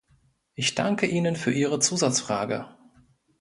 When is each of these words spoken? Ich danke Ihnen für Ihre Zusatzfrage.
Ich 0.55 0.73
danke 0.73 1.05
Ihnen 1.05 1.35
für 1.35 1.51
Ihre 1.51 1.77
Zusatzfrage. 1.77 2.65